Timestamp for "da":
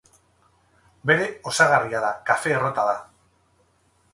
2.07-2.09, 2.91-2.97